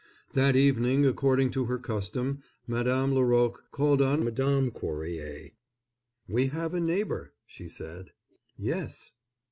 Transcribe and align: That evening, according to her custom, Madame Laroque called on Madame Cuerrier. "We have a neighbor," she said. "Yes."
That 0.33 0.55
evening, 0.55 1.05
according 1.05 1.51
to 1.51 1.65
her 1.65 1.77
custom, 1.77 2.41
Madame 2.65 3.13
Laroque 3.13 3.65
called 3.69 4.01
on 4.01 4.23
Madame 4.23 4.71
Cuerrier. 4.71 5.51
"We 6.27 6.47
have 6.47 6.73
a 6.73 6.79
neighbor," 6.81 7.33
she 7.45 7.69
said. 7.69 8.09
"Yes." 8.57 9.11